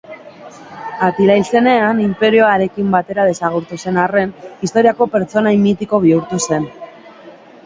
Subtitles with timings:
[1.07, 4.33] Atila hil zenean, inperioa harekin batera desagertu zen arren,
[4.69, 6.67] historiako pertsonaia mitiko bihurtu zen.